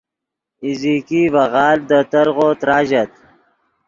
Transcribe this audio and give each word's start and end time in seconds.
ایزیکی 0.63 1.21
ڤے 1.33 1.43
غالڤ 1.53 1.81
دے 1.89 1.99
ترغو 2.11 2.47
تراژت 2.59 3.11